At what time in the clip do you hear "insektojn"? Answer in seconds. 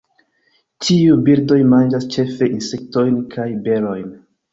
2.55-3.21